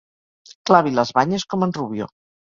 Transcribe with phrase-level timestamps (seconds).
[0.69, 2.11] Clavi les banyes com en Rubio.